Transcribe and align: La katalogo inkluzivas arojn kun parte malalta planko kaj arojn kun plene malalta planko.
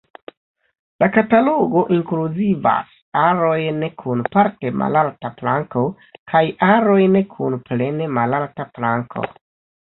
La 1.01 1.07
katalogo 1.15 1.83
inkluzivas 1.97 2.95
arojn 3.23 3.77
kun 4.05 4.23
parte 4.37 4.71
malalta 4.85 5.31
planko 5.43 5.85
kaj 6.33 6.43
arojn 6.71 7.21
kun 7.37 7.61
plene 7.69 8.09
malalta 8.17 8.69
planko. 8.81 9.29